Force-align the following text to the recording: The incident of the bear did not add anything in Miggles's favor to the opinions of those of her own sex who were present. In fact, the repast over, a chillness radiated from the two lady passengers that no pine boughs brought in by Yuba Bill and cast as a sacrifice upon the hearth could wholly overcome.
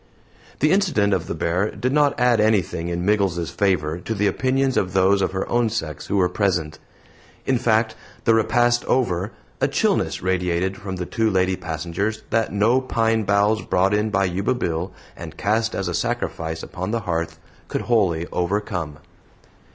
The 0.61 0.71
incident 0.71 1.13
of 1.13 1.27
the 1.27 1.35
bear 1.35 1.69
did 1.69 1.93
not 1.93 2.19
add 2.19 2.41
anything 2.41 2.87
in 2.87 3.05
Miggles's 3.05 3.51
favor 3.51 3.99
to 3.99 4.15
the 4.15 4.25
opinions 4.25 4.75
of 4.75 4.93
those 4.93 5.21
of 5.21 5.31
her 5.31 5.47
own 5.47 5.69
sex 5.69 6.07
who 6.07 6.17
were 6.17 6.27
present. 6.27 6.79
In 7.45 7.59
fact, 7.59 7.93
the 8.23 8.33
repast 8.33 8.83
over, 8.85 9.31
a 9.61 9.67
chillness 9.67 10.23
radiated 10.23 10.75
from 10.75 10.95
the 10.95 11.05
two 11.05 11.29
lady 11.29 11.55
passengers 11.55 12.23
that 12.31 12.51
no 12.51 12.81
pine 12.81 13.25
boughs 13.25 13.61
brought 13.61 13.93
in 13.93 14.09
by 14.09 14.25
Yuba 14.25 14.55
Bill 14.55 14.91
and 15.15 15.37
cast 15.37 15.75
as 15.75 15.87
a 15.87 15.93
sacrifice 15.93 16.63
upon 16.63 16.89
the 16.89 17.01
hearth 17.01 17.37
could 17.67 17.81
wholly 17.81 18.25
overcome. 18.31 18.97